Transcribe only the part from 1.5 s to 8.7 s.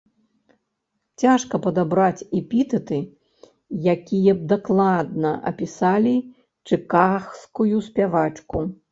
падабраць эпітэты, якія б дакладна апісалі чыкагскую спявачку.